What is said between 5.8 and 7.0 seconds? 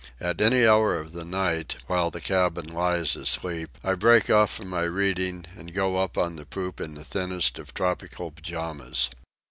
up on the poop in